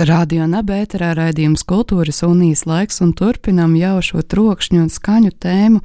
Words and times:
Radio 0.00 0.46
Nabērā 0.48 1.10
raidījums 1.12 1.60
Kultūras 1.68 2.22
unijas 2.24 2.62
laiks 2.64 3.02
un 3.04 3.10
turpinām 3.12 3.74
jau 3.76 3.98
šo 4.00 4.22
trokšņu 4.24 4.78
un 4.80 4.88
skaņu 4.88 5.32
tēmu, 5.36 5.80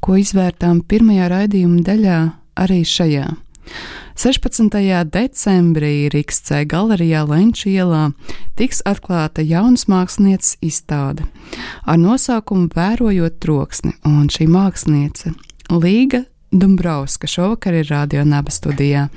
ko 0.00 0.16
izvērtām 0.16 0.80
pirmajā 0.88 1.26
raidījuma 1.28 1.82
daļā 1.84 2.20
arī 2.64 2.80
šajā. 2.88 3.26
16. 4.16 4.78
decembrī 5.12 5.92
Rīgas 6.14 6.40
C 6.46 6.62
galerijā 6.70 7.26
Lenča 7.28 7.68
ielā 7.68 8.02
tiks 8.56 8.80
atklāta 8.88 9.44
jaunas 9.44 9.90
mākslinieces 9.92 10.56
izstāde 10.64 11.28
ar 11.84 12.00
nosaukumu 12.00 12.70
Vērojot 12.72 13.42
troksni, 13.44 13.92
un 14.08 14.30
šī 14.32 14.48
māksliniece 14.48 15.34
Līga 15.68 16.24
Dumbrovska 16.54 17.26
šovakar 17.26 17.74
ir 17.74 17.88
radio 17.90 18.24
naba 18.24 18.50
studijā. 18.54 19.08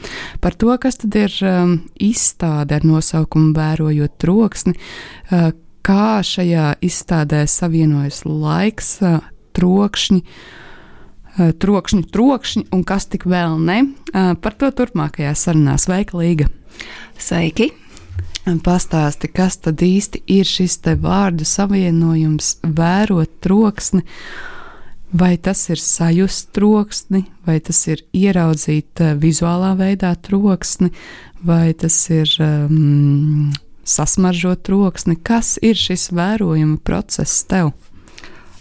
Par 0.41 0.55
to, 0.57 0.71
kas 0.81 0.97
tad 0.97 1.15
ir 1.15 1.33
um, 1.45 1.75
izstāde 2.01 2.79
ar 2.79 2.85
nosaukumu 2.87 3.53
Vērojot 3.53 4.15
troksni, 4.17 4.73
uh, 4.73 5.51
kā 5.85 6.19
šajā 6.25 6.71
izstādē 6.81 7.43
savienojas 7.45 8.23
laiks, 8.25 8.95
uh, 9.05 9.19
trokšņi, 9.53 10.23
uh, 10.23 11.53
trokšņi, 11.61 12.03
trokšņi 12.17 12.67
un 12.73 12.85
kas 12.89 13.05
tik 13.13 13.29
vēl 13.29 13.61
ne. 13.61 13.83
Uh, 14.09 14.33
par 14.41 14.57
to 14.57 14.73
turpmākajā 14.73 15.37
sarunā 15.37 15.77
Sveika 15.77 16.17
Līga! 16.17 16.49
Sveiki! 17.21 17.69
Pastāsti, 18.63 19.27
kas 19.27 19.57
tad 19.59 19.81
īsti 19.83 20.21
ir 20.31 20.47
šis 20.47 20.77
te 20.79 20.93
vārdu 20.97 21.45
savienojums, 21.45 22.61
vērot 22.63 23.41
troksni. 23.43 24.05
Vai 25.13 25.37
tas 25.39 25.69
ir 25.71 25.79
sajust 25.79 26.49
troksni, 26.51 27.23
vai 27.47 27.61
tas 27.63 27.79
ir 27.87 28.01
ieraudzīt 28.11 28.99
uh, 28.99 29.13
vizuālā 29.15 29.71
veidā 29.79 30.09
troksni, 30.19 30.89
vai 31.39 31.71
tas 31.79 31.95
ir 32.11 32.27
um, 32.43 33.53
sasmaržot 33.87 34.65
troksni? 34.67 35.15
Kas 35.15 35.55
ir 35.63 35.79
šis 35.79 36.09
vērojuma 36.11 36.81
process 36.83 37.45
tev? 37.47 37.71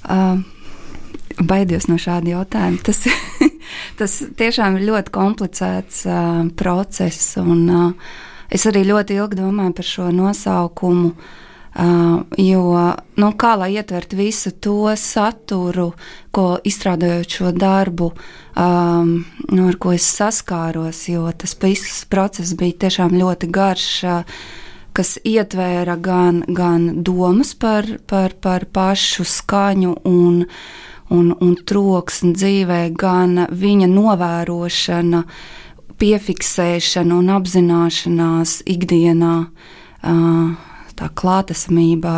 Uh, 0.07 0.39
baidos 1.43 1.89
no 1.91 1.99
šāda 1.99 2.37
jautājuma. 2.37 2.79
Tas, 2.79 3.03
tas 3.99 4.15
tiešām 4.39 4.79
ir 4.79 4.87
ļoti 4.93 5.15
komplicēts 5.19 6.05
uh, 6.07 6.45
process, 6.55 7.35
un 7.43 7.67
uh, 7.67 8.15
es 8.55 8.69
arī 8.71 8.85
ļoti 8.87 9.19
ilgi 9.19 9.41
domāju 9.43 9.75
par 9.81 9.91
šo 9.91 10.13
nosaukumu. 10.15 11.11
Uh, 11.11 11.43
jo, 11.77 12.95
nu, 13.21 13.31
kā 13.37 13.53
lai 13.61 13.75
ietvertu 13.77 14.17
visu 14.17 14.53
to 14.65 14.95
saturu, 14.97 15.91
ko 16.33 16.57
izstrādājot 16.65 17.37
šo 17.39 17.51
darbu, 17.53 18.13
um, 18.57 19.11
nu, 19.51 19.67
ar 19.69 19.77
ko 19.81 19.93
es 19.93 20.07
saskāros, 20.09 21.03
jo 21.13 21.29
tas 21.37 21.57
viss 21.61 22.07
process 22.09 22.57
bija 22.57 22.87
tiešām 22.87 23.17
ļoti 23.21 23.51
garš, 23.53 23.91
uh, 24.09 24.39
kas 24.97 25.19
ietvēra 25.29 25.99
gan, 26.01 26.43
gan 26.49 27.03
domas 27.05 27.53
par, 27.55 27.85
par, 28.09 28.33
par 28.41 28.65
pašu 28.73 29.27
skaņu 29.29 29.93
un, 30.09 30.47
un, 31.13 31.27
un 31.37 31.57
troksni 31.69 32.33
dzīvē, 32.37 32.81
gan 32.97 33.43
viņa 33.53 33.91
novērošana, 33.93 35.21
piefiksēšana 36.01 37.21
un 37.21 37.29
apzināšanās 37.37 38.63
ikdienā. 38.65 39.35
Uh, 40.07 40.73
tā 40.97 41.11
klātesamība 41.15 42.15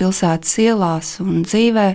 pilsētas 0.00 0.58
ielās 0.64 1.16
un 1.24 1.42
dzīvē. 1.44 1.88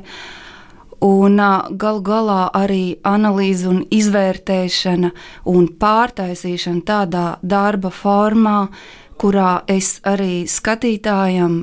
Un 1.06 1.42
galu 1.78 2.02
galā 2.02 2.44
arī 2.56 2.98
analīze 3.06 3.68
un 3.70 3.82
izvērtēšana 3.94 5.12
un 5.52 5.68
pārtaisīšana 5.82 6.86
tādā 6.88 7.26
darba 7.44 7.92
formā, 7.94 8.70
kurā 9.20 9.60
es 9.70 10.00
arī 10.08 10.46
skatītājam 10.50 11.60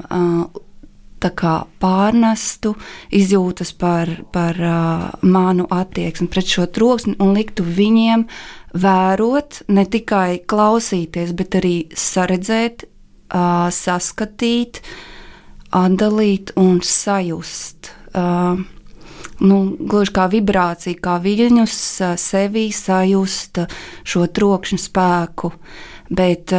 kā, 1.30 1.54
pārnestu 1.80 2.74
izjūtas 3.14 3.72
par, 3.78 4.10
par 4.34 4.58
manu 5.22 5.66
attieksmi 5.70 6.28
pret 6.32 6.48
šo 6.54 6.66
troksni 6.66 7.14
un 7.22 7.34
liktu 7.36 7.62
viņiem 7.66 8.26
vērot, 8.74 9.62
ne 9.68 9.84
tikai 9.86 10.42
klausīties, 10.48 11.34
bet 11.36 11.58
arī 11.60 11.76
saredzēt, 11.94 12.86
uh, 13.32 13.66
saskatīt, 13.72 14.82
atdalīt 15.72 16.54
un 16.60 16.80
sajust. 16.84 17.92
Uh, 18.12 18.60
nu, 19.42 19.58
gluži 19.78 20.14
kā 20.14 20.28
vibrācija, 20.30 21.00
kā 21.02 21.16
viļņus 21.22 21.78
sevī 22.20 22.68
sajust 22.74 23.62
šo 24.06 24.26
trokšņu 24.36 24.78
spēku, 24.78 25.52
bet 26.12 26.52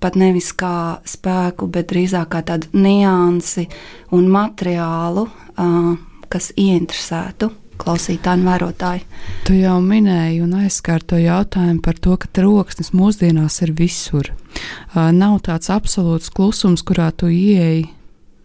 pat 0.00 0.18
nevis 0.20 0.52
kā 0.58 1.00
spēku, 1.08 1.70
bet 1.72 1.88
drīzāk 1.92 2.28
kā 2.34 2.42
tādu 2.46 2.68
niansi 2.76 3.64
un 4.14 4.28
materiālu, 4.30 5.24
kas 6.28 6.52
ieinteresētu 6.60 7.50
klausītāji 7.80 8.40
un 8.42 8.48
vērotāji. 8.48 9.04
Tu 9.46 9.60
jau 9.62 9.78
minēji 9.84 10.42
un 10.44 10.56
aizskāri 10.62 11.06
to 11.08 11.20
jautājumu 11.22 11.82
par 11.84 12.00
to, 12.02 12.16
ka 12.20 12.30
troksnis 12.38 12.94
mūsdienās 12.96 13.60
ir 13.66 13.74
visur. 13.78 14.32
Uh, 14.94 15.10
nav 15.14 15.40
tāds 15.46 15.70
absolūts 15.72 16.32
klusums, 16.34 16.84
kurā 16.86 17.10
tu 17.14 17.30
ieeji 17.32 17.86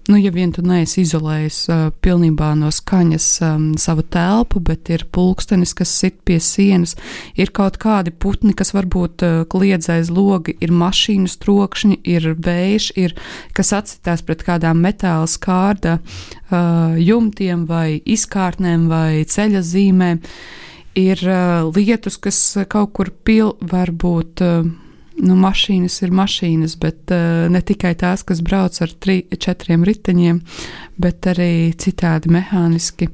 Nu, 0.08 0.18
ja 0.18 0.34
vien 0.36 0.52
tu 0.52 0.59
neesi 0.68 1.00
izolējis 1.06 1.58
uh, 1.72 1.84
pilnībā 2.03 2.50
no 2.59 2.68
skaņas 2.75 3.28
um, 3.47 3.68
savu 3.80 4.03
telpu, 4.12 4.59
bet 4.59 4.91
ir 4.91 5.06
pulkstenis, 5.16 5.72
kas 5.80 5.94
sit 5.96 6.18
pie 6.28 6.41
sienas, 6.44 6.97
ir 7.40 7.53
kaut 7.56 7.78
kādi 7.80 8.12
putni, 8.12 8.52
kas 8.52 8.74
varbūt 8.75 9.24
uh, 9.24 9.38
kliedz 9.47 9.88
aiz 9.94 10.12
logi, 10.12 10.58
ir 10.59 10.75
mašīnas 10.75 11.38
trokšņi, 11.40 12.02
ir 12.03 12.34
vējš, 12.36 12.90
ir, 13.00 13.16
kas 13.56 13.72
atsitās 13.80 14.25
pret 14.28 14.44
kādām 14.44 14.84
metāla 14.84 15.30
skārda 15.31 16.02
uh, 16.02 17.00
jumtiem 17.00 17.63
vai 17.72 18.02
izkārtnēm 18.03 18.90
vai 18.92 19.24
ceļa 19.24 19.63
zīmēm. 19.72 20.19
Ir 21.00 21.24
uh, 21.24 21.72
lietus, 21.72 22.19
kas 22.19 22.44
kaut 22.68 22.92
kur 23.00 23.16
pil, 23.24 23.56
varbūt. 23.72 24.44
Uh, 24.44 24.82
nu, 25.22 25.35
mašīnas 25.40 26.00
ir 26.06 26.13
mašīnas, 26.16 26.78
bet 26.81 27.13
uh, 27.13 27.46
ne 27.53 27.62
tikai 27.62 27.94
tās, 28.00 28.25
kas 28.25 28.41
brauc 28.46 28.78
ar 28.81 28.94
tri, 29.00 29.22
četriem 29.29 29.85
riteņiem, 29.88 30.40
bet 31.01 31.29
arī 31.29 31.74
citādi 31.78 32.31
mehāniski 32.34 33.09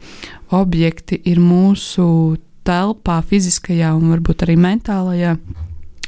objekti 0.55 1.19
ir 1.29 1.41
mūsu 1.43 2.37
telpā, 2.67 3.19
fiziskajā 3.25 3.93
un 3.97 4.13
varbūt 4.13 4.45
arī 4.45 4.57
mentālajā. 4.59 5.37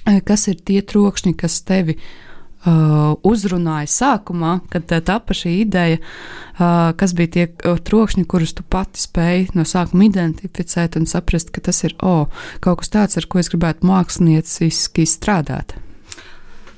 Eh, 0.09 0.19
kas 0.25 0.47
ir 0.49 0.61
tie 0.65 0.81
trokšņi, 0.81 1.35
kas 1.37 1.59
tevi 1.65 1.97
uh, 1.97 3.13
uzrunāja 3.27 3.89
sākumā, 3.91 4.55
kad 4.73 4.89
tapa 5.05 5.35
šī 5.37 5.53
ideja, 5.61 5.99
uh, 6.01 6.89
kas 6.97 7.13
bija 7.17 7.33
tie 7.35 7.45
trokšņi, 7.61 8.25
kurus 8.29 8.55
tu 8.57 8.65
pati 8.65 9.01
spēji 9.01 9.51
no 9.57 9.65
sākuma 9.67 10.09
identificēt 10.09 10.97
un 10.97 11.05
saprast, 11.09 11.53
ka 11.53 11.61
tas 11.69 11.83
ir 11.85 11.95
oh, 12.01 12.27
kaut 12.65 12.81
kas 12.81 12.93
tāds, 12.93 13.21
ar 13.21 13.29
ko 13.29 13.41
es 13.41 13.53
gribētu 13.53 13.87
mākslinieciski 13.89 15.05
strādāt. 15.09 15.77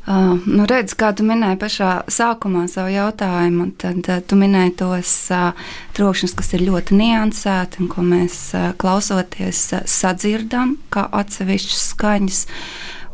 Uh, 0.03 0.35
nu 0.51 0.65
redz, 0.67 0.97
kā 0.99 1.13
tu 1.15 1.23
minēji 1.23 1.55
pašā 1.61 1.89
sākumā 2.11 2.65
savu 2.67 2.91
jautājumu, 2.91 3.69
tad 3.79 4.03
uh, 4.11 4.17
tu 4.27 4.35
minēji 4.35 4.73
tos 4.81 5.11
uh, 5.31 5.69
trokšņus, 5.95 6.33
kas 6.35 6.49
ir 6.57 6.65
ļoti 6.65 6.97
niansēti 6.99 7.79
un 7.79 7.87
ko 7.87 8.03
mēs 8.03 8.35
uh, 8.51 8.73
klausoties 8.75 9.61
uh, 9.77 9.85
sadzirdam 9.87 10.73
kā 10.91 11.05
atsevišķas 11.07 11.85
skaņas. 11.93 12.41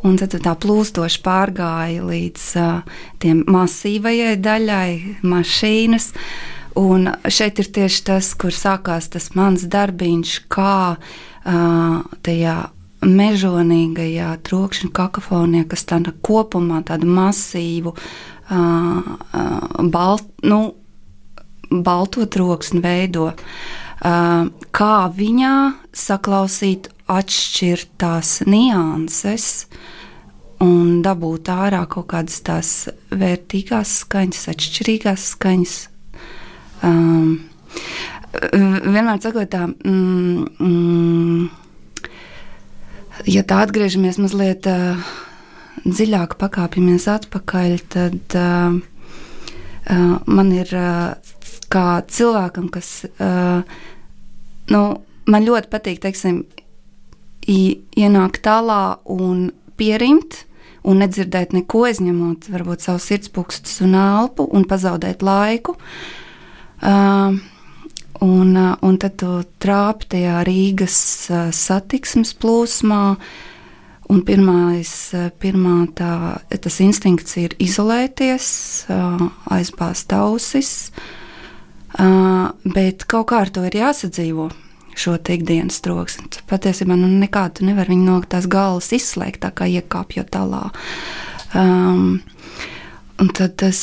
Un 0.01 0.18
tad 0.18 0.33
tā 0.41 0.56
plūstoši 0.65 1.21
pārgāja 1.21 2.07
līdz 2.09 2.47
uh, 2.57 2.97
tiem 3.21 3.44
masīvajai 3.45 4.33
daļai, 4.41 4.89
mašīnas. 5.21 6.09
Un 6.80 7.06
šeit 7.30 7.62
ir 7.62 7.69
tieši 7.77 8.03
tas, 8.09 8.33
kur 8.33 8.56
sākās 8.56 9.12
tas 9.13 9.30
mans 9.38 9.69
darbiņš, 9.69 10.36
kā 10.50 10.80
uh, 10.97 12.19
tajā 12.25 12.57
mežonīgajā 13.06 14.30
trokšņa 14.48 14.92
kakofonijā, 14.96 15.68
kas 15.72 15.86
tāda 15.88 16.13
kopumā 16.25 16.81
tādu 16.88 17.10
masīvu, 17.10 17.96
uh, 17.96 19.12
balt, 19.94 20.28
nu, 20.44 20.62
balto 21.69 22.25
troksni 22.25 22.84
veido. 22.84 23.31
Uh, 24.00 24.50
kā 24.72 24.96
viņā 25.12 25.56
saklausīt 25.96 26.90
atšķirtās 27.10 28.42
nianses 28.48 29.68
un 30.63 31.01
dabūt 31.04 31.50
ārā 31.51 31.86
kaut 31.90 32.10
kādas 32.12 32.40
tās 32.46 32.72
vērtīgās 33.12 34.00
skaņas, 34.04 34.48
atšķirīgās 34.54 35.30
skaņas. 35.36 35.78
Um, 36.86 37.40
vienmēr 38.31 39.19
sakot 39.24 39.50
tā, 39.51 39.66
mm, 39.68 40.46
mm, 40.60 41.50
ja 43.27 43.44
tā 43.48 43.63
atgriežamies 43.66 44.19
mazliet 44.21 44.68
uh, 44.69 45.00
dziļāk, 45.86 46.38
pakāpjamies 46.39 47.07
atpakaļ, 47.12 47.75
tad 47.92 48.38
uh, 48.38 48.80
uh, 49.89 50.16
man 50.30 50.51
ir 50.56 50.71
uh, 50.75 51.16
kā 51.71 51.88
cilvēkam, 52.10 52.69
kas 52.74 53.04
uh, 53.10 53.62
nu, 54.74 54.83
man 55.30 55.48
ļoti 55.48 55.71
patīk, 55.71 56.01
teiksim, 56.04 56.44
ienākt 57.50 58.44
tālā 58.45 59.00
un 59.10 59.50
pierimt. 59.80 60.45
Un 60.89 61.01
nedzirdēt 61.04 61.51
neko, 61.51 61.81
izņemot 61.92 62.45
varbūt 62.54 62.86
savu 62.86 63.01
sirdspūkstus 63.04 63.81
un 63.83 63.98
elpu, 64.00 64.45
un 64.56 64.63
pazaudēt 64.65 65.25
laiku. 65.27 65.74
Uh, 66.80 67.36
Un, 68.19 68.56
uh, 68.56 68.75
un 68.83 68.98
tad 69.00 69.16
tu 69.21 69.30
trāpi 69.63 70.10
tajā 70.12 70.42
Rīgas 70.48 70.98
uh, 71.31 71.48
satiksmes 71.56 72.33
plūsmā. 72.39 73.04
Un 74.10 74.24
pirmais, 74.27 74.92
uh, 75.16 75.30
pirmā 75.39 75.75
tā, 75.95 76.13
tas 76.51 76.80
instinkts 76.83 77.38
ir 77.39 77.54
izolēties, 77.62 78.50
aizbāzt 79.54 80.16
ausis, 80.18 80.71
bet 82.66 83.06
kaut 83.10 83.27
kā 83.30 83.44
ar 83.45 83.51
to 83.54 83.63
ir 83.69 83.77
jāsadzīvo 83.77 84.48
šo 85.00 85.13
ikdienas 85.22 85.77
troksni. 85.86 86.42
Patiesībā 86.50 86.98
nu, 86.98 87.07
nekādu 87.22 87.62
tu 87.62 87.69
nevari 87.69 87.94
viņu 87.94 88.07
no 88.07 88.18
tās 88.27 88.50
galvas 88.50 88.89
izslēgt, 88.98 89.44
tā 89.45 89.54
kā 89.56 89.69
iekāpjot 89.69 90.33
tālā. 90.33 90.65
Um, 91.54 92.19
Un 93.19 93.27
tad 93.36 93.57
tas 93.60 93.80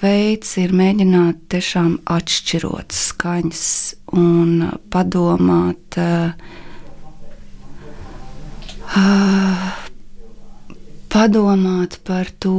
veids 0.00 0.54
ir 0.56 0.72
mēģināt 0.72 1.42
tiešām 1.52 1.98
atšķirot 2.08 2.94
skaņas 2.96 3.64
un 4.16 4.70
padomāt, 4.94 5.98
padomāt 11.12 11.98
par 12.08 12.32
to, 12.40 12.56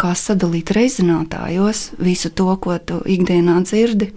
kā 0.00 0.14
sadalīt 0.16 0.72
reizinātājos 0.72 1.90
visu 2.00 2.32
to, 2.32 2.48
ko 2.56 2.80
tu 2.80 3.04
ikdienā 3.04 3.60
dzirdi 3.68 4.08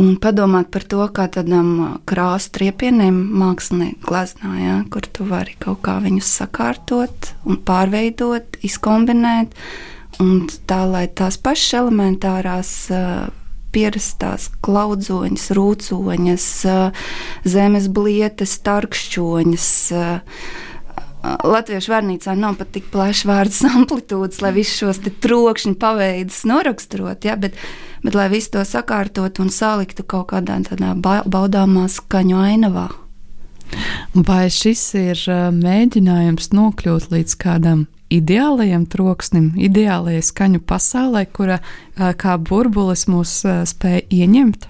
un 0.00 0.14
padomāt 0.20 0.70
par 0.74 0.84
to, 0.90 1.04
kā 1.14 1.26
tādam 1.32 2.00
krāsa 2.08 2.50
triepieniem 2.56 3.14
mākslinieki 3.40 4.02
gleznā, 4.04 4.52
ja, 4.58 4.76
kur 4.90 5.06
tu 5.06 5.26
vari 5.28 5.54
kaut 5.62 5.82
kā 5.86 5.98
viņus 6.04 6.32
sakārtot 6.40 7.30
un 7.46 7.60
pārveidot, 7.66 8.58
izkombinēt, 8.66 9.54
un 10.22 10.46
tā, 10.66 10.82
lai 10.90 11.06
tās 11.08 11.38
pašas 11.38 11.80
elementārās 11.84 12.74
pierastās 13.74 14.50
klaudzoņas, 14.62 15.48
rūcoņas, 15.58 16.48
zemes 17.56 17.88
blietes, 17.90 18.54
tarkšķoņas, 18.66 19.68
Latviešu 21.24 21.92
vārnīcā 21.92 22.34
nav 22.36 22.58
pat 22.60 22.72
tik 22.74 22.90
plašs 22.92 23.24
vārds 23.28 23.62
amplitūdas, 23.74 24.42
lai 24.44 24.52
visus 24.56 24.76
šos 24.82 25.00
trokšņu 25.24 25.76
paveidus 25.80 26.42
noraksturot, 26.48 27.24
ja, 27.24 27.38
bet, 27.40 27.56
bet 28.04 28.18
lai 28.18 28.28
visu 28.32 28.56
to 28.56 28.64
sakārtot 28.68 29.40
un 29.40 29.52
saliktu 29.52 30.04
kaut 30.04 30.30
kādā 30.34 30.58
tādā 30.68 30.92
baudāmā 30.98 31.86
skaņu 31.92 32.42
ainavā. 32.44 32.90
Vai 34.14 34.44
šis 34.52 34.82
ir 35.00 35.24
mēģinājums 35.56 36.52
nokļūt 36.54 37.08
līdz 37.10 37.36
kādam 37.40 37.86
ideālajam 38.12 38.84
troksnim, 38.90 39.48
ideālajai 39.56 40.22
skaņu 40.22 40.60
pasaulē, 40.68 41.24
kura 41.32 41.58
kā 41.96 42.36
burbulis 42.38 43.08
mūs 43.10 43.40
spēja 43.72 44.04
ieņemt? 44.12 44.68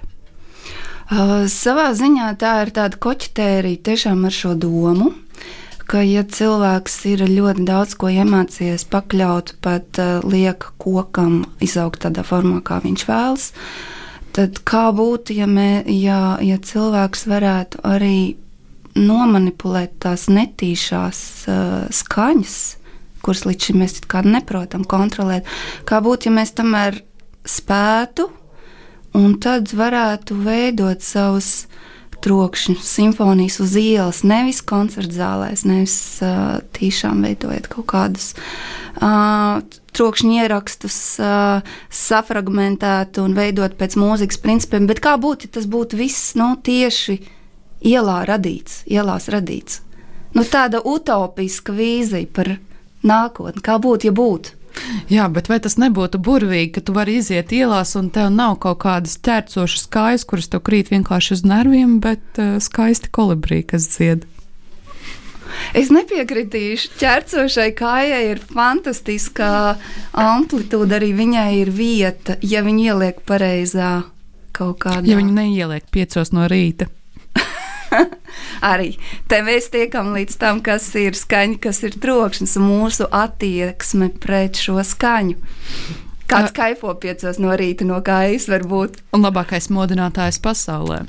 Uh, 1.04 1.44
savā 1.52 1.90
ziņā 1.92 2.30
tā 2.40 2.54
ir 2.64 2.70
tāda 2.72 2.96
koķitērija 2.96 3.82
tiešām 3.90 4.24
ar 4.24 4.32
šo 4.32 4.54
domu 4.56 5.10
ka, 5.90 6.02
ja 6.04 6.24
cilvēks 6.26 6.96
ir 7.12 7.24
ļoti 7.28 7.64
daudz 7.68 7.96
ko 8.00 8.10
iemācījies, 8.12 8.86
pakļaut 8.92 9.54
pat 9.64 10.00
uh, 10.02 10.20
lieka 10.24 10.72
kokam, 10.82 11.42
izaugt 11.64 12.04
tādā 12.04 12.24
formā, 12.26 12.60
kā 12.64 12.80
viņš 12.84 13.04
vēlas, 13.08 13.50
tad 14.36 14.60
kā 14.68 14.86
būtu, 14.96 15.36
ja, 15.38 15.48
mē, 15.50 15.84
ja, 15.90 16.36
ja 16.42 16.58
cilvēks 16.58 17.26
varētu 17.30 17.82
arī 17.86 18.16
nomanipulēt 18.94 19.98
tās 20.04 20.28
netīšās 20.30 21.20
uh, 21.50 21.76
skaņas, 21.94 22.58
kuras 23.24 23.44
līdz 23.48 23.68
šim 23.68 23.82
mēs 23.82 24.00
neprotam 24.28 24.84
kontrolēt, 24.84 25.48
kā 25.88 26.00
būtu, 26.04 26.28
ja 26.28 26.38
mēs 26.38 26.54
tomēr 26.56 27.00
spētu 27.44 28.28
un 29.14 29.36
tad 29.42 29.70
varētu 29.76 30.36
veidot 30.44 31.04
savus 31.04 31.66
trokšņu, 32.24 32.78
simfonijas 32.80 33.58
uz 33.60 33.76
ielas, 33.76 34.22
nevis 34.26 34.62
koncerta 34.64 35.12
zālēs, 35.12 35.64
nevis 35.68 35.96
uh, 36.24 36.58
tīšām 36.76 37.24
veidojot 37.26 37.68
kaut 37.72 37.86
kādus 37.92 38.32
uh, 38.34 39.60
trokšņu 39.94 40.38
ierakstus, 40.40 40.98
uh, 41.20 41.76
safragmentēt 41.92 43.20
un 43.22 43.36
veidot 43.36 43.76
pēc 43.78 43.98
mūzikas 44.00 44.40
principiem. 44.42 44.88
Bet 44.90 45.02
kā 45.04 45.16
būtu, 45.20 45.48
ja 45.48 45.58
tas 45.58 45.68
būtu 45.70 46.00
viss 46.00 46.34
nu, 46.40 46.54
tieši 46.56 47.18
ielā 47.84 48.22
radīts, 48.28 48.82
ielās 48.90 49.28
radīts? 49.32 49.82
Nu, 50.34 50.42
tāda 50.42 50.80
utopiska 50.82 51.74
vīzija 51.76 52.26
par 52.34 52.56
nākotni, 53.06 53.62
kā 53.62 53.78
būtu, 53.78 54.08
ja 54.08 54.16
būtu. 54.16 54.56
Jā, 55.12 55.28
bet 55.32 55.48
vai 55.50 55.60
tas 55.62 55.76
nebūtu 55.80 56.18
burvīgi, 56.24 56.72
ka 56.76 56.82
tu 56.84 56.94
vari 56.96 57.18
iziet 57.20 57.52
ielās 57.54 57.94
un 57.98 58.10
tev 58.14 58.30
nav 58.34 58.56
kaut 58.64 58.80
kādas 58.84 59.16
ķērcošas 59.24 59.88
kājas, 59.92 60.26
kuras 60.28 60.50
tev 60.52 60.64
krīt 60.66 60.90
vienkārši 60.92 61.38
uz 61.38 61.44
nerviem, 61.46 61.98
bet 62.04 62.40
uh, 62.42 62.56
skaisti 62.62 63.12
kolibrī, 63.14 63.62
kas 63.68 63.88
dzied? 63.94 64.26
Es 65.76 65.90
nepiekritīšu. 65.94 66.94
Ķercošai 66.98 67.68
kājai 67.78 68.22
ir 68.32 68.42
fantastiska 68.42 69.76
amplitūda, 70.18 70.98
arī 70.98 71.12
viņai 71.14 71.48
ir 71.60 71.70
vieta, 71.74 72.38
ja 72.42 72.64
viņi 72.66 72.88
ieliek 72.90 73.22
pareizā 73.28 73.94
kaut 74.54 74.80
kādā. 74.84 75.06
Ja 75.06 75.18
viņi 75.20 75.34
neieliek 75.36 75.86
piecos 75.94 76.34
no 76.34 76.48
rīta. 76.50 76.88
arī 78.72 78.94
te 79.30 79.40
mēs 79.46 79.70
tiekam 79.74 80.12
līdz 80.16 80.38
tam, 80.40 80.62
kas 80.64 80.86
ir 81.00 81.18
skaņa, 81.18 81.60
kas 81.66 81.82
ir 81.86 81.98
trokšņs 82.00 82.56
un 82.60 82.66
mūsu 82.70 83.08
attieksme 83.10 84.10
pret 84.22 84.60
šo 84.60 84.80
skaņu. 84.84 85.38
Kāds 86.30 86.54
kaifo 86.56 86.94
piecos 87.00 87.38
no 87.42 87.52
rīta 87.58 87.84
no 87.86 88.00
kājas 88.04 88.48
var 88.48 88.64
būt? 88.68 89.02
Un 89.14 89.26
labākais 89.26 89.68
modinātājs 89.72 90.40
pasaulē. 90.42 91.04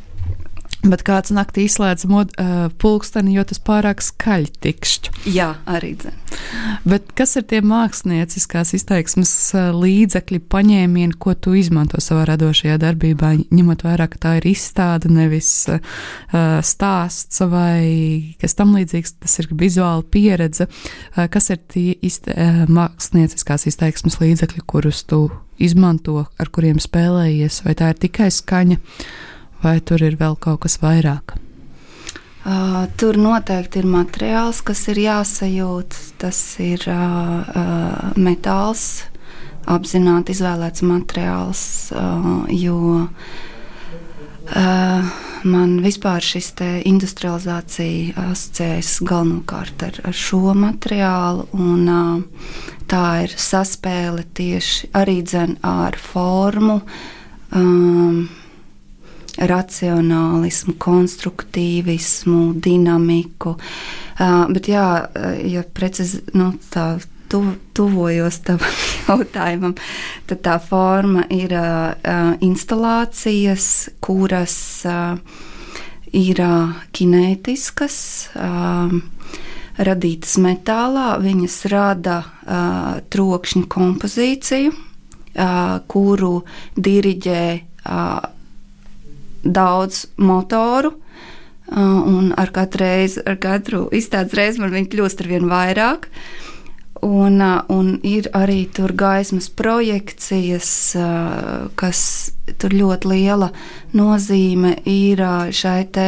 Bet 0.85 1.01
kāds 1.05 1.31
naktī 1.33 1.65
izslēdz 1.65 2.05
mod, 2.09 2.33
uh, 2.37 2.67
pulksteni, 2.81 3.33
jo 3.33 3.45
tas 3.47 3.61
pārāk 3.63 4.03
skaļi 4.05 4.51
tikšķi. 4.61 5.13
Jā, 5.33 5.47
arī. 5.65 5.95
Bet 6.85 7.09
kas 7.17 7.35
ir 7.39 7.45
tie 7.49 7.61
mākslinieckās 7.65 8.75
izteiksmes 8.77 9.33
līdzekļi, 9.73 10.41
paņēmieni, 10.51 11.17
ko 11.17 11.33
tu 11.33 11.55
izmanto 11.57 12.01
savā 12.03 12.27
radošajā 12.29 12.77
darbībā, 12.83 13.31
ņemot 13.49 13.85
vērā, 13.87 14.09
ka 14.11 14.21
tā 14.27 14.35
ir 14.41 14.49
izstāde, 14.51 15.09
nevis 15.09 15.49
uh, 15.71 15.81
stāsts 16.65 17.41
vai 17.49 18.35
kas 18.41 18.57
tam 18.59 18.75
līdzīgs, 18.77 19.17
tas 19.25 19.39
ir 19.41 19.49
vizuāla 19.57 20.05
pieredze. 20.05 20.69
Uh, 21.15 21.25
kas 21.33 21.49
ir 21.55 21.63
tie 21.71 21.95
izte, 22.05 22.35
uh, 22.35 22.65
mākslinieckās 22.69 23.65
izteiksmes 23.71 24.21
līdzekļi, 24.21 24.65
kurus 24.69 25.01
tu 25.09 25.27
izmanto, 25.57 26.27
ar 26.37 26.51
kuriem 26.53 26.81
spēlējies, 26.83 27.63
vai 27.65 27.77
tā 27.79 27.93
ir 27.93 28.05
tikai 28.05 28.29
skaņa? 28.33 28.81
Vai 29.63 29.79
tur 29.79 30.03
ir 30.03 30.19
vēl 30.19 30.35
kaut 30.39 30.65
kas 30.65 30.79
vairāk? 30.83 31.37
Uh, 32.45 32.85
tur 32.93 33.17
noteikti 33.17 33.79
ir 33.81 33.87
materiāls, 33.89 34.59
kas 34.61 34.85
ir 34.93 34.99
jāsajūt. 35.01 35.97
Tas 36.21 36.37
ir 36.61 36.77
uh, 36.85 37.41
uh, 37.41 38.13
metāls, 38.21 39.09
apzināti 39.65 40.29
izvēlēts 40.35 40.83
materiāls, 40.85 41.89
uh, 41.97 42.45
jo 42.53 43.01
uh, 43.01 43.09
man 45.49 45.81
vispār 45.81 46.21
šis 46.21 46.53
industrializācija 46.85 48.13
asociējas 48.27 49.01
galvenokārt 49.01 49.81
ar, 49.89 49.97
ar 50.05 50.13
šo 50.13 50.53
materiālu. 50.53 51.49
Un, 51.57 51.89
uh, 51.89 52.21
tā 52.85 53.25
ir 53.25 53.33
saspēle 53.41 54.21
tieši 54.37 54.93
arī 54.93 55.25
ar 55.65 55.97
formu. 55.97 56.85
Um, 57.55 58.27
racionālismu, 59.37 60.77
konstruktīvismu, 60.79 62.53
dinamiku. 62.63 63.55
Bet, 64.17 64.69
jā, 64.71 64.87
ja 65.43 65.65
precīzi 65.75 66.21
nu, 66.37 66.53
tā 66.71 66.95
tu, 67.31 67.41
tuvojos 67.75 68.39
tam 68.47 68.61
jautājumam, 69.07 69.75
tad 70.29 70.43
tā 70.45 70.55
forma 70.63 71.25
ir 71.33 71.53
instalācijas, 72.45 73.69
kuras 74.03 74.57
ir 76.15 76.41
kinētiskas. 76.95 77.99
Radītas 79.75 80.37
metālā, 80.39 81.07
viņas 81.19 81.57
rada 81.67 82.21
trokšņa 83.11 83.65
kompozīciju, 83.67 84.71
kuru 85.91 86.35
diriģē 86.79 87.41
daudz 89.45 90.05
motoru. 90.17 90.95
Un 91.75 92.29
ar 92.37 92.51
katru 92.53 92.83
reizi, 92.83 93.21
ar 93.25 93.39
katru 93.41 93.87
izstādes 93.95 94.35
reizi 94.37 94.61
man 94.61 94.73
viņa 94.73 94.91
kļūst 94.91 95.23
ar 95.23 95.29
vien 95.31 95.47
vairāk. 95.49 96.09
Un, 97.05 97.41
un 97.69 97.89
ir 98.07 98.29
arī 98.33 98.65
tur 98.73 98.93
gaismas 98.97 99.49
projekcijas, 99.49 100.69
kas 101.77 101.99
tur 102.61 102.73
ļoti 102.73 103.11
liela 103.11 103.51
nozīme 103.97 104.77
ir 104.89 105.21
šai 105.53 105.81
te 105.93 106.07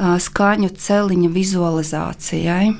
skaņu 0.00 0.70
celiņa 0.80 1.32
vizualizācijai 1.34 2.70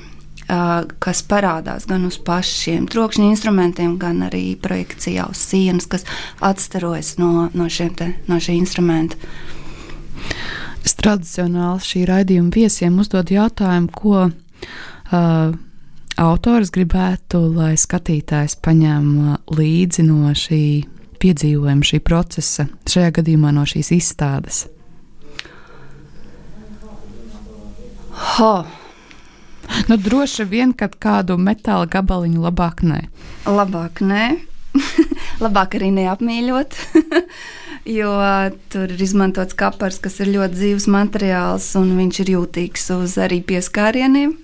kas 0.99 1.21
parādās 1.23 1.85
gan 1.87 2.05
uz 2.07 2.17
pašiem 2.19 2.87
trokšņa 2.91 3.29
instrumentiem, 3.31 3.95
gan 4.01 4.25
arī 4.27 4.55
projekcijā 4.59 5.29
uz 5.31 5.39
sienas, 5.39 5.87
kas 5.87 6.05
atstarojas 6.43 7.15
no, 7.21 7.49
no, 7.53 7.69
te, 7.69 8.13
no 8.27 8.39
šī 8.41 8.57
instrumenta. 8.59 9.15
Es 10.81 10.95
tradicionāli 10.97 11.83
šī 11.85 12.05
raidījuma 12.09 12.53
viesiem 12.55 12.97
uzdod 13.01 13.29
jautājumu, 13.33 13.91
ko 13.93 14.25
uh, 14.27 15.53
autors 16.21 16.71
gribētu, 16.73 17.43
lai 17.55 17.75
skatītājs 17.77 18.57
paņem 18.65 19.07
līdzi 19.57 20.05
no 20.07 20.33
šī 20.37 20.63
piedzīvojuma, 21.21 21.85
šī 21.85 22.01
procesa, 22.03 22.67
šajā 22.89 23.15
gadījumā 23.19 23.53
no 23.53 23.65
šīs 23.69 23.93
izstādes. 23.97 24.65
Ho! 28.35 28.53
Nu, 29.87 29.95
droši 29.97 30.45
vien, 30.49 30.73
ka 30.75 30.89
kādu 30.91 31.37
metāla 31.39 31.87
gabaliņu 31.89 32.41
labāk 32.43 32.81
nē. 32.83 33.05
Labāk 33.47 34.01
nē. 34.03 34.25
labāk 35.43 35.77
arī 35.79 35.91
neapmīļot. 35.95 36.79
jo 37.85 38.11
tur 38.73 38.91
ir 38.91 39.01
izmantots 39.01 39.55
kapars, 39.57 39.99
kas 40.03 40.19
ir 40.21 40.33
ļoti 40.35 40.57
dzīves 40.57 40.87
materiāls, 40.91 41.71
un 41.79 41.95
viņš 41.97 42.21
ir 42.23 42.33
jūtīgs 42.35 42.89
uz 42.97 43.17
arī 43.21 43.41
pieskārieniem. 43.45 44.35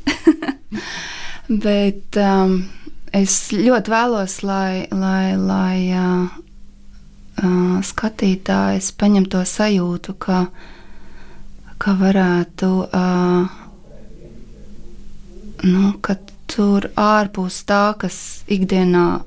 Bet 1.66 2.18
um, 2.22 2.58
es 3.16 3.38
ļoti 3.54 3.94
vēlos, 3.94 4.40
lai, 4.44 4.88
lai, 4.92 5.38
lai 5.40 5.78
uh, 5.96 6.26
uh, 7.44 7.78
skatītājs 7.86 8.92
paņem 9.00 9.30
to 9.32 9.46
sajūtu, 9.48 10.18
ka, 10.20 10.42
ka 11.80 11.96
varētu. 12.02 12.74
Uh, 12.90 13.64
nu, 15.66 15.94
ka 16.02 16.18
tur 16.50 16.90
ārpus 17.00 17.64
tā, 17.68 17.96
kas 18.00 18.44
ikdienā 18.52 19.24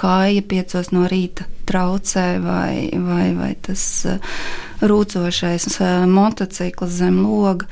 kāja 0.00 0.42
piecos 0.48 0.90
no 0.94 1.04
rīta 1.10 1.46
traucē, 1.68 2.26
vai, 2.42 2.88
vai, 2.96 3.26
vai 3.36 3.52
tas 3.62 3.84
uh, 4.08 4.38
rūcošais 4.80 5.68
uh, 5.78 6.06
motocikls 6.10 6.96
zem 7.02 7.20
loga, 7.22 7.68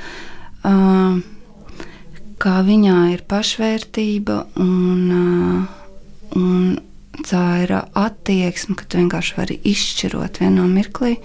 uh, 0.69 1.19
kā 2.39 2.59
viņā 2.67 2.99
ir 3.15 3.25
pašvērtība 3.29 4.43
un, 4.63 5.67
un 6.39 6.53
tā 7.27 7.45
ir 7.65 7.75
attieksme, 7.79 8.77
ka 8.79 8.87
tu 8.87 9.01
vienkārši 9.01 9.39
vari 9.39 9.59
izšķirot 9.67 10.43
vienā 10.43 10.67
mirklī. 10.71 11.17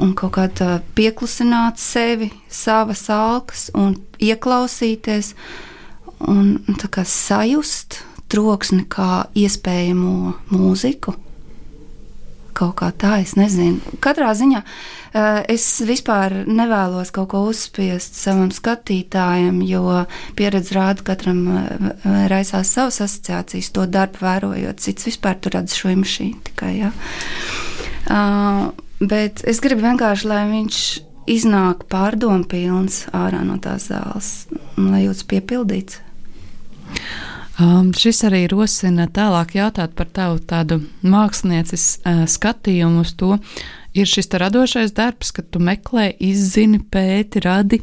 Un 0.00 0.14
kaut 0.16 0.36
kādā 0.36 0.78
pieklusināt 0.96 1.80
sevi, 1.82 2.30
savas 2.48 3.02
alkas 3.10 3.68
un 3.74 3.96
ieklausīties. 4.22 5.34
Un, 6.30 6.60
un 6.68 6.76
sajust 7.08 8.02
troksni 8.30 8.84
kā 8.90 9.26
iespējamo 9.38 10.34
mūziku. 10.52 11.16
Kaut 12.56 12.74
kā 12.80 12.90
tā, 12.92 13.14
es 13.22 13.36
nezinu. 13.38 13.78
Katrā 14.04 14.32
ziņā 14.36 14.60
eh, 14.60 15.38
es 15.54 15.64
vispār 15.86 16.42
nevēlos 16.50 17.12
kaut 17.14 17.30
ko 17.32 17.44
uzspiest 17.48 18.18
savam 18.18 18.50
skatītājam, 18.52 19.62
jo 19.64 20.02
pieredze 20.36 20.74
rāda, 20.76 21.04
ka 21.04 21.14
katram 21.14 21.40
eh, 21.54 22.26
raisās 22.32 22.74
savas 22.74 23.00
asociācijas, 23.06 23.70
to 23.72 23.86
darbu 23.88 24.24
vērojot. 24.26 24.82
Cits 24.82 25.08
vispār 25.08 25.38
tur 25.40 25.56
redz 25.56 25.78
šo 25.78 25.94
mašīnu 26.02 26.42
tikai. 26.50 26.74
Ja. 26.82 26.92
Uh, 28.10 28.70
bet 29.00 29.44
es 29.48 29.62
gribu 29.62 29.86
vienkārši, 29.86 30.28
lai 30.28 30.42
viņš 30.50 30.82
iznāk 31.30 31.86
pārdomu 31.90 32.44
pilns 32.50 33.04
ārā 33.14 33.44
no 33.46 33.58
tās 33.62 33.88
zāles, 33.90 34.30
lai 34.76 35.04
jūtas 35.06 35.26
piepildīts. 35.30 36.00
Um, 37.60 37.90
šis 37.92 38.22
arī 38.24 38.46
rosina 38.48 39.04
tālāk 39.12 39.52
jautāt 39.58 39.92
par 39.98 40.08
tavu 40.16 40.38
tādu 40.48 40.78
mākslinieces 41.04 41.84
uh, 41.98 42.22
skatījumu 42.30 43.02
uz 43.04 43.12
to. 43.20 43.34
Ir 43.92 44.06
šis 44.08 44.30
radošais 44.40 44.94
darbs, 44.96 45.32
kad 45.34 45.50
tu 45.52 45.60
meklē, 45.60 46.06
izzini, 46.24 46.78
pēti, 46.80 47.42
radi, 47.44 47.80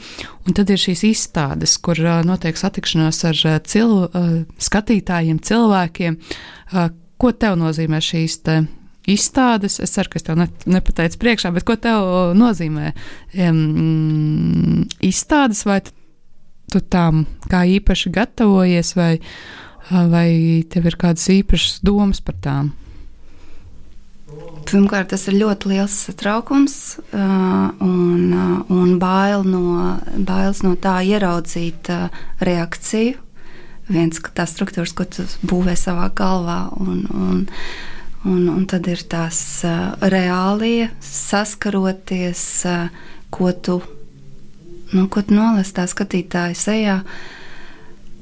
un 0.48 0.56
tad 0.58 0.72
ir 0.74 0.82
šīs 0.82 1.04
izstādes, 1.12 1.76
kur 1.84 2.00
uh, 2.02 2.24
notiek 2.26 2.58
satikšanās 2.58 3.22
ar 3.30 3.44
uh, 3.44 3.60
cil, 3.70 3.94
uh, 4.08 4.32
skatītājiem, 4.58 5.44
cilvēkiem. 5.46 6.18
Uh, 6.72 6.90
ko 7.22 7.36
tev 7.36 7.60
nozīmē 7.62 8.02
šīs 8.02 8.40
te 8.48 8.58
izstādes? 9.06 9.78
Es 9.84 9.94
ceru, 9.94 10.10
ka 10.10 10.18
es 10.18 10.26
tev 10.26 10.40
ne, 10.42 10.50
nepateicu 10.66 11.22
priekšā, 11.22 11.54
bet 11.54 11.68
ko 11.68 11.78
tev 11.78 12.34
nozīmē 12.40 12.96
um, 13.46 14.88
izstādes, 15.06 15.68
vai 15.70 15.84
tu 16.72 16.82
tām 16.82 17.26
kā 17.52 17.62
īpaši 17.78 18.12
gatavojies, 18.16 18.96
vai, 18.98 19.14
vai 19.90 20.64
tev 20.70 20.90
ir 20.90 20.98
kādas 21.00 21.28
īpašas 21.32 21.80
domas 21.86 22.22
par 22.24 22.38
tām? 22.44 22.74
Pirmkārt, 24.68 25.14
tas 25.14 25.24
ir 25.30 25.38
ļoti 25.40 25.70
liels 25.72 25.94
satraukums 26.10 26.76
un, 27.16 28.34
un 28.68 28.90
bail 29.00 29.46
no, 29.48 29.96
bailes 30.18 30.60
no 30.66 30.74
tā 30.76 30.98
ieraudzīt 31.08 31.88
reakciju. 32.44 33.16
Viens, 33.88 34.20
ka 34.20 34.34
tās 34.36 34.52
struktūras, 34.52 34.92
ko 34.92 35.06
tu 35.08 35.24
būvē 35.48 35.78
savā 35.80 36.10
galvā, 36.12 36.58
un, 36.84 37.06
un, 37.08 37.46
un, 38.28 38.42
un 38.52 38.66
tad 38.68 38.90
ir 38.92 39.06
tās 39.08 39.40
reālie 40.04 40.90
saskaroties, 41.00 42.44
ko 43.32 43.54
tu 43.56 43.80
nu, 44.92 45.08
ko 45.08 45.24
tu 45.24 45.36
nolasi 45.36 45.76
tā 45.80 45.88
skatītāja 45.88 46.56
sejā. 46.60 46.98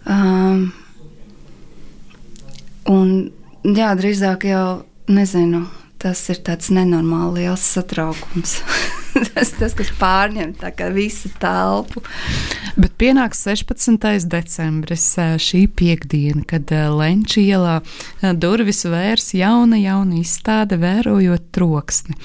Um, 0.06 0.68
un, 2.92 3.32
jā, 3.64 3.92
drīzāk 3.98 4.48
jau 4.50 4.68
nezinu, 5.12 5.66
tas 6.02 6.22
ir 6.30 6.42
tāds 6.46 6.72
nenormāli 6.74 7.46
liels 7.46 7.66
satraukums. 7.76 8.60
tas, 9.34 9.52
tas, 9.56 9.74
kas 9.78 9.92
pārņem 10.00 10.54
visu 10.96 11.30
telpu. 11.40 12.04
Bet 12.76 12.96
pienāks 13.00 13.46
16. 13.48 14.28
decembris, 14.32 15.06
šī 15.16 15.66
piekdiena, 15.72 16.44
kad 16.48 16.72
Lenča 16.72 17.40
ielā 17.42 17.76
durvis 18.36 18.84
vērs 18.90 19.34
jauna, 19.38 19.80
jauna 19.80 20.20
izstāde, 20.20 20.80
vērojot 20.82 21.52
troksni. 21.56 22.18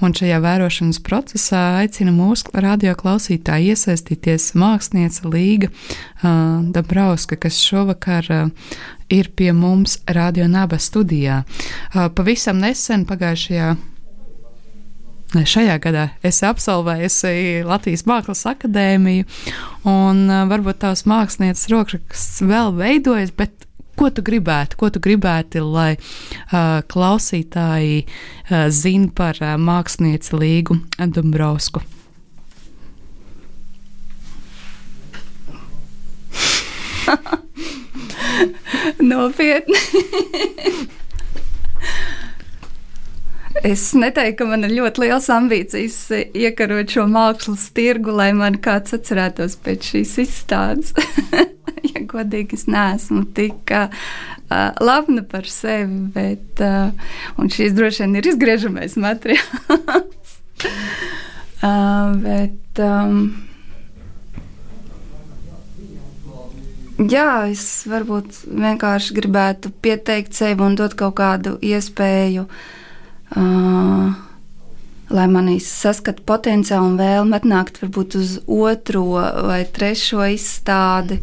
Un 0.00 0.14
šajā 0.14 0.38
vērošanas 0.40 1.02
procesā 1.04 1.62
aicina 1.82 2.14
mūsu 2.14 2.52
radioklausītāji 2.54 3.74
iesaistīties 3.74 4.52
mākslinieca 4.58 5.28
Līga 5.28 5.68
uh, 5.72 6.62
Dabrauska, 6.72 7.36
kas 7.36 7.58
šovakar 7.60 8.32
uh, 8.32 8.72
ir 9.12 9.32
pie 9.34 9.52
mums 9.52 9.98
Radio 10.06 10.48
Naba 10.48 10.78
studijā. 10.80 11.42
Uh, 11.42 12.08
pavisam 12.14 12.62
nesen 12.62 13.04
pagājušajā 13.08 13.74
Ne, 13.74 13.97
šajā 15.34 15.76
gadā 15.84 16.04
es 16.24 16.40
absolvēju 16.46 17.66
Latvijas 17.68 18.06
Mākslas 18.08 18.46
akadēmiju, 18.48 19.26
un 19.88 20.24
varbūt 20.48 20.80
tavs 20.84 21.04
mākslinieces 21.08 21.68
rokraksts 21.72 22.40
vēl 22.48 22.72
veidojas, 22.78 23.34
bet 23.36 23.52
ko 23.98 24.08
tu 24.14 24.22
gribētu, 24.22 24.78
ko 24.78 24.90
tu 24.94 25.02
gribētu, 25.02 25.64
lai 25.66 25.98
uh, 25.98 26.80
klausītāji 26.88 28.06
uh, 28.06 28.68
zina 28.70 29.10
par 29.14 29.36
uh, 29.42 29.56
mākslinieci 29.58 30.36
Līgu 30.38 30.78
Dombrovsku? 30.98 31.82
Nopietni. 39.10 39.78
Es 43.64 43.92
neteiktu, 43.96 44.42
ka 44.42 44.46
man 44.46 44.66
ir 44.66 44.74
ļoti 44.76 45.02
liels 45.02 45.26
ambīcijas 45.32 45.96
iekarot 46.36 46.92
šo 46.94 47.06
mākslas 47.10 47.64
tirgu, 47.74 48.12
lai 48.14 48.30
man 48.36 48.58
kāds 48.62 48.94
atcerētos 48.94 49.56
pēc 49.64 49.88
šīs 49.92 50.12
izstādes. 50.22 50.92
ja 51.90 52.04
godīgi, 52.12 52.58
es 52.58 52.68
neesmu 52.70 53.24
tik 53.34 53.72
uh, 53.74 53.90
labna 54.84 55.24
par 55.26 55.48
sevi, 55.50 56.04
bet 56.14 56.62
uh, 56.62 56.94
šis 57.50 57.74
droši 57.78 58.04
vien 58.04 58.16
ir 58.20 58.30
izgriežamais 58.30 58.94
materiāls. 59.00 60.38
uh, 61.66 62.14
bet, 62.22 62.82
um, 62.84 63.20
Jā, 66.98 67.46
es 67.46 67.86
varbūt 67.86 68.40
vienkārši 68.50 69.14
gribētu 69.14 69.70
pieteikt 69.86 70.34
sevi 70.34 70.64
un 70.66 70.74
dot 70.74 70.96
kaut 70.98 71.14
kādu 71.20 71.52
iespēju 71.62 72.42
uh, 72.42 72.64
lai 75.08 75.26
manī 75.32 75.56
saskatu 75.62 76.24
potenciālu 76.28 76.92
un 76.92 76.98
vēlmi 77.00 77.36
atnākt 77.38 77.80
varbūt 77.82 78.18
uz 78.18 78.34
otro 78.44 79.04
vai 79.48 79.62
trešo 79.64 80.24
izstādi, 80.34 81.20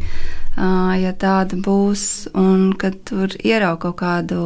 ja 0.56 1.12
tāda 1.18 1.58
būs, 1.60 2.28
un 2.38 2.72
kad 2.80 2.98
tur 3.08 3.34
ierauga 3.42 3.88
kaut 3.88 4.00
kādu 4.00 4.40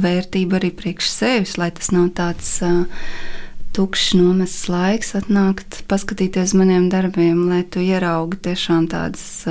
vērtību 0.00 0.60
arī 0.60 0.72
priekš 0.76 1.12
sevis, 1.12 1.56
lai 1.60 1.70
tas 1.76 1.92
nav 1.94 2.12
tāds 2.16 2.56
tukšs 3.76 4.14
nomests 4.18 4.68
laiks, 4.70 5.14
atnākt, 5.18 5.82
paskatīties 5.90 6.56
maniem 6.58 6.88
darbiem, 6.90 7.48
lai 7.50 7.62
tu 7.62 7.82
ieraugi 7.84 8.40
tiešām 8.48 8.88
tādas 8.90 9.44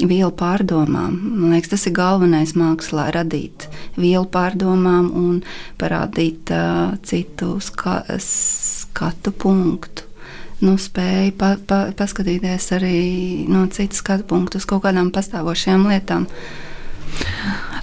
vielu 0.00 0.30
pārdomām. 0.34 1.14
Man 1.22 1.54
liekas, 1.54 1.70
tas 1.74 1.86
ir 1.86 1.94
galvenais 1.96 2.54
mākslā- 2.58 3.10
radīt 3.16 3.68
vielu 3.96 4.26
pārdomām 4.26 5.12
un 5.14 5.42
parādīt 5.78 6.50
uh, 6.50 6.96
citu 7.02 7.60
ska 7.60 8.02
skatu 8.18 9.32
punktu. 9.32 10.02
Nu, 10.64 10.76
spēja 10.80 11.32
pa, 11.36 11.56
pa, 11.66 11.90
paskatīties 11.96 12.70
arī 12.76 12.98
no 13.50 13.66
citas 13.66 14.00
skatu 14.00 14.24
punktu 14.30 14.60
uz 14.60 14.64
kaut 14.64 14.84
kādām 14.86 15.10
pastāvošajām 15.12 15.88
lietām. 15.90 16.28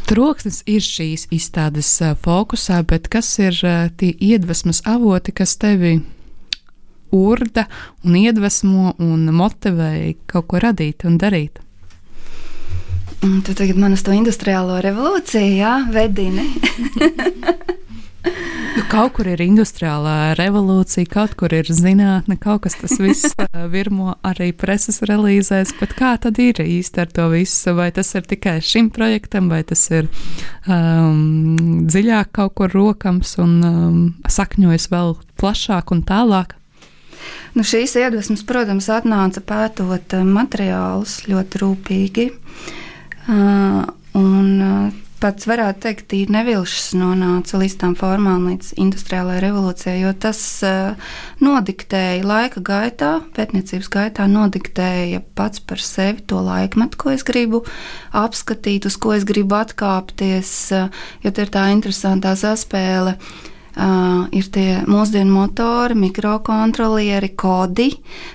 Troksnis 0.09 0.63
ir 0.67 0.81
šīs 0.83 1.27
izstādes 1.31 1.91
fokusā, 2.23 2.81
bet 2.87 3.07
kas 3.11 3.29
ir 3.39 3.55
tie 3.99 4.11
iedvesmas 4.11 4.81
avoti, 4.89 5.31
kas 5.31 5.55
tevi 5.61 5.99
urda 7.11 7.67
un 8.03 8.15
iedvesmo 8.19 8.95
un 8.99 9.27
motivē 9.35 10.15
kaut 10.31 10.49
ko 10.51 10.63
radīt 10.63 11.05
un 11.07 11.19
darīt? 11.21 11.61
Tu 13.21 13.53
tagad 13.53 13.77
man 13.77 13.93
uz 13.93 14.01
to 14.01 14.15
industriālo 14.17 14.79
revolūciju, 14.81 15.53
jā, 15.61 15.75
vedini. 15.93 16.47
Nu, 18.71 18.83
kaut 18.87 19.15
kur 19.17 19.27
ir 19.27 19.41
industriālā 19.43 20.33
revolūcija, 20.39 21.09
kaut 21.11 21.33
kur 21.39 21.51
ir 21.51 21.67
zinātne, 21.67 22.37
kaut 22.39 22.61
kas 22.63 22.77
tas 22.79 22.93
viss 23.01 23.33
virmo 23.73 24.13
arī 24.23 24.51
preses 24.55 25.01
relīzēs. 25.09 25.73
Bet 25.79 25.95
kā 25.97 26.13
tad 26.21 26.39
ir 26.39 26.61
īsti 26.63 27.01
ar 27.03 27.11
to 27.11 27.25
visu? 27.33 27.73
Vai 27.75 27.89
tas 27.95 28.13
ir 28.15 28.23
tikai 28.29 28.59
šim 28.63 28.91
projektam, 28.93 29.49
vai 29.51 29.63
tas 29.67 29.83
ir 29.91 30.07
um, 30.69 31.83
dziļāk 31.89 32.31
kaut 32.37 32.55
kur 32.61 32.71
rokams 32.71 33.35
un 33.43 33.57
um, 33.65 33.99
sakņojas 34.29 34.87
vēl 34.93 35.17
plašāk 35.41 35.91
un 35.91 36.05
tālāk? 36.07 36.55
Nu, 37.57 37.65
šīs 37.67 37.97
iedvesmas, 37.99 38.45
protams, 38.47 38.87
atnāca 38.93 39.43
pētot 39.43 40.15
materiālus 40.23 41.25
ļoti 41.27 41.65
rūpīgi. 41.65 42.29
Un 43.27 44.91
pats 45.21 45.45
varētu 45.45 45.83
teikt, 45.85 46.07
tīri 46.09 46.33
nevilšs 46.33 46.95
nonāca 46.97 47.59
līdz 47.61 47.75
tām 47.83 47.93
formām, 47.99 48.47
līdz 48.49 48.71
industriālajai 48.81 49.43
revolūcijai, 49.43 49.99
jo 50.01 50.13
tas 50.17 50.41
nodiktēja 51.43 52.25
laika 52.25 52.63
gaitā, 52.65 53.11
pētniecības 53.35 53.91
gaitā, 53.93 54.25
nodiktēja 54.31 55.21
pats 55.37 55.61
par 55.61 55.83
sevi 55.85 56.25
to 56.25 56.41
laikmetu, 56.41 56.97
ko 57.03 57.13
es 57.13 57.25
gribu 57.27 57.61
apskatīt, 58.17 58.89
uz 58.89 58.97
ko 58.97 59.13
es 59.13 59.27
gribu 59.29 59.59
atkāpties, 59.59 60.51
jo 61.21 61.31
tā 61.31 61.45
ir 61.45 61.53
tā 61.53 61.69
interesantā 61.75 62.33
saspēle. 62.39 63.17
Uh, 63.71 64.25
ir 64.35 64.49
tie 64.51 64.81
mūsdienu 64.83 65.31
motori, 65.31 65.95
mikrokontrolieri, 65.95 67.29
kodi, 67.39 67.87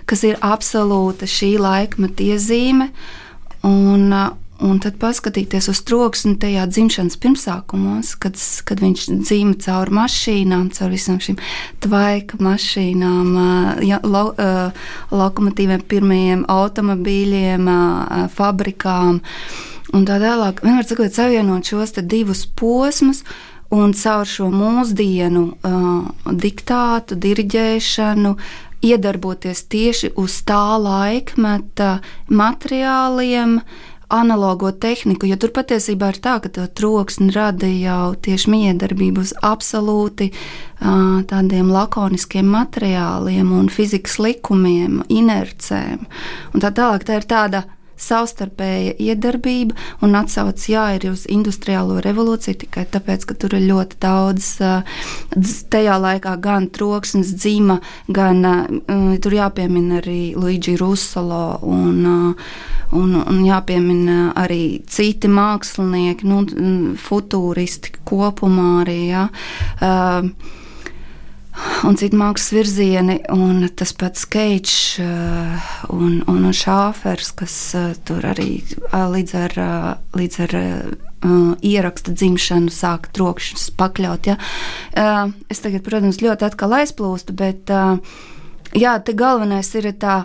kas 0.09 0.23
ir 0.25 0.39
absolūta 0.41 1.29
šī 1.29 1.59
laikmeta 1.61 2.25
iezīme. 2.25 2.87
Un, 3.69 4.07
uh, 4.17 4.31
Un 4.65 4.79
tad 4.81 4.95
paskatīties 4.97 5.67
uz 5.69 5.83
troksni 5.85 6.33
tajā 6.41 6.63
dzimšanas 6.71 7.19
pirmsākumos, 7.21 8.15
kad, 8.21 8.39
kad 8.65 8.81
viņš 8.81 9.03
dzīvo 9.21 9.53
cauri 9.61 9.97
mašīnām, 9.99 10.71
cauri 10.73 10.97
visām 10.97 11.19
šīm 11.21 11.37
tvaika 11.85 12.39
mašīnām, 12.41 13.35
ja, 13.85 13.99
lo, 14.01 14.31
lokomotīviem, 15.13 15.83
pirmajiem 15.91 16.47
automobīļiem, 16.53 17.69
fabrikām 18.33 19.19
un 19.93 20.07
tā 20.09 20.17
tālāk. 20.23 20.63
Vienmēr 20.65 20.89
sakot, 20.89 21.13
savienot 21.13 21.69
šos 21.69 21.93
divus 22.01 22.47
posmus. 22.57 23.25
Un 23.75 23.91
caur 23.99 24.29
šo 24.31 24.45
mūsdienu 24.55 25.41
uh, 25.51 26.29
diktātu, 26.31 27.17
diriģēšanu, 27.19 28.31
iedarboties 28.87 29.65
tieši 29.67 30.13
uz 30.23 30.37
tā 30.47 30.77
laikmeta 30.79 31.97
materiāliem, 32.31 33.57
uh, 33.59 33.96
analogo 34.09 34.71
tehniku, 34.73 35.27
jo 35.27 35.37
tur 35.41 35.53
patiesībā 35.57 36.13
ir 36.13 36.19
tā, 36.23 36.37
ka 36.43 36.51
to 36.53 36.67
troksni 36.79 37.33
rada 37.35 37.69
jau 37.71 38.15
tieši 38.23 38.53
miedarbība 38.53 39.25
uz 39.25 39.33
absolūti 39.43 40.31
tādiem 41.31 41.73
lakoniskiem 41.73 42.47
materiāliem 42.53 43.51
un 43.57 43.71
fizikas 43.73 44.19
likumiem, 44.23 45.01
inercēm. 45.09 46.07
Un 46.55 46.63
tā 46.63 46.71
tālāk 46.77 47.07
tā 47.09 47.19
ir 47.19 47.27
tāda 47.27 47.65
savstarpēja 47.97 48.97
iedarbība 49.01 49.77
un 50.05 50.17
atsauc 50.19 50.61
jā, 50.71 50.87
ir 50.97 51.09
uz 51.11 51.27
industriālo 51.33 51.99
revolūciju 52.05 52.61
tikai 52.65 52.87
tāpēc, 52.93 53.27
ka 53.29 53.37
tur 53.39 53.57
ir 53.59 53.67
ļoti 53.71 54.01
daudz 54.03 54.51
tajā 55.73 55.97
laikā 56.03 56.37
gan 56.43 56.69
troksnis, 56.75 57.35
dzima, 57.37 57.79
gan 58.09 58.45
tur 59.23 59.39
jāpiemina 59.39 60.01
arī 60.03 60.35
Luigi 60.37 60.77
Russolo 60.81 61.59
un, 61.67 62.05
un, 62.93 63.17
un 63.23 63.41
jāpiemina 63.47 64.33
arī 64.37 64.83
citi 64.91 65.31
mākslinieki, 65.33 66.29
nu, 66.29 66.45
futūristi 67.01 67.97
kopumā 68.07 68.71
arī. 68.85 69.01
Jā. 69.11 69.27
Uh, 69.81 70.65
un 71.87 71.97
citu 71.99 72.19
mākslas 72.19 72.53
virzieni, 72.55 73.19
un 73.33 73.65
tas 73.77 73.93
pats 73.97 74.27
Keits 74.31 74.77
uh, 75.03 75.67
un, 75.95 76.21
un 76.31 76.47
Šāfers, 76.55 77.33
kas 77.37 77.57
uh, 77.77 77.91
tur 78.07 78.25
arī 78.29 78.61
uh, 78.61 79.07
līdz 79.13 79.37
ar, 79.43 79.59
līdz 80.17 80.41
ar 80.47 80.57
ieraksta 81.65 82.13
dzimšanu 82.15 82.71
sāk 82.71 83.09
trokšņus 83.17 83.71
pakļaut. 83.81 84.29
Ja? 84.29 84.37
Es 85.51 85.63
tagad, 85.65 85.83
protams, 85.83 86.21
ļoti 86.23 86.45
atkal 86.47 86.77
aizplūstu, 86.77 87.35
bet 87.35 87.73
jā, 88.77 88.93
te 89.03 89.15
galvenais 89.17 89.73
ir 89.75 89.89
tā 89.99 90.19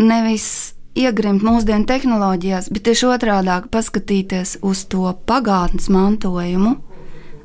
nevis 0.00 0.72
iegrimt 0.98 1.44
mūsdienu 1.46 1.86
tehnoloģijās, 1.86 2.72
bet 2.72 2.88
tieši 2.88 3.08
otrādi 3.12 3.60
paskatīties 3.70 4.56
uz 4.66 4.82
to 4.90 5.12
pagātnes 5.28 5.86
mantojumu, 5.92 6.74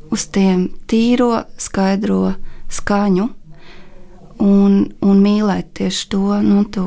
uz 0.09 0.25
tiem 0.33 0.69
tīro, 0.89 1.43
skaidro 1.61 2.37
skaņu 2.69 3.27
un, 4.43 4.77
un 5.01 5.23
mīlēt 5.23 5.73
tieši 5.79 6.07
to, 6.13 6.37
nu, 6.45 6.63
to 6.71 6.85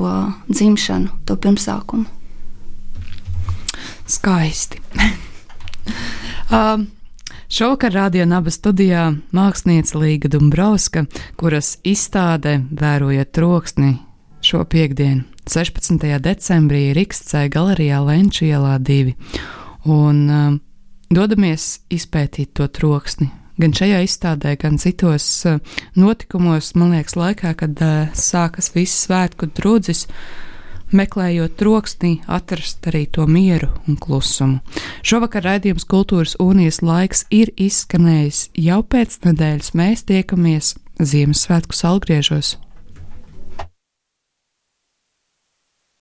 dzimšanu, 0.49 1.21
to 1.27 1.37
pirmsākumu. 1.37 2.07
Skaisti. 4.11 4.81
um, 6.57 6.89
Šovakar 7.51 7.93
radio 7.93 8.25
naba 8.31 8.51
studijā 8.55 9.09
mākslinieca 9.35 9.99
Līga 9.99 10.29
Dumbrovska, 10.31 11.05
kuras 11.35 11.79
izstāde 11.83 12.61
vērojot 12.71 13.33
troksni 13.35 13.97
šo 14.41 14.63
piekdienu, 14.65 15.25
16. 15.51 16.07
decembrī 16.23 16.93
Rīgstcē 16.95 17.49
galerijā 17.51 17.99
Lenču 18.07 18.47
ielā 18.47 18.79
2. 18.79 19.17
Un 19.91 20.23
um, 20.31 20.61
dodamies 21.11 21.81
izpētīt 21.91 22.55
to 22.55 22.69
troksni, 22.71 23.33
gan 23.61 23.75
šajā 23.77 24.03
izstādē, 24.07 24.55
gan 24.61 24.79
citos 24.81 25.27
eh, 25.49 25.59
notikumos, 25.99 26.75
man 26.79 26.95
liekas, 26.97 27.17
laikā, 27.19 27.55
kad 27.61 27.83
eh, 27.85 28.13
sākas 28.17 28.73
viss 28.77 29.07
svētku 29.07 29.51
drudzis. 29.57 30.07
Meklējot 30.91 31.53
troksnī, 31.55 32.17
atrast 32.27 32.89
arī 32.91 33.05
to 33.15 33.23
mieru 33.31 33.69
un 33.87 33.95
klusumu. 33.95 34.59
Šovakar 35.07 35.45
raidījums 35.47 35.87
Kultūras 35.87 36.35
Unijas 36.43 36.81
laiks 36.83 37.23
ir 37.31 37.53
izskanējis 37.55 38.49
jau 38.59 38.81
pēc 38.83 39.21
nedēļas. 39.29 39.71
Mēs 39.79 40.03
tiekamies 40.11 40.75
Ziemassvētku 40.99 41.79
salgriežos. 41.79 42.57